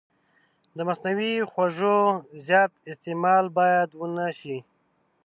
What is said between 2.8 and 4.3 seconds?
استعمال باید ونه